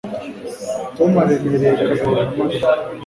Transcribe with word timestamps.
Tom 0.95 1.11
aremereye 1.23 1.71
kabiri 1.79 2.01
nka 2.13 2.21
Mariya 2.37 2.65